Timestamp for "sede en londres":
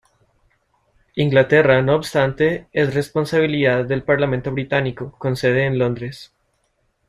5.35-6.33